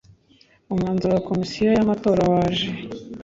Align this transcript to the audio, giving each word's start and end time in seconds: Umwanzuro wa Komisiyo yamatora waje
Umwanzuro 0.71 1.11
wa 1.15 1.25
Komisiyo 1.29 1.69
yamatora 1.75 2.21
waje 2.31 2.67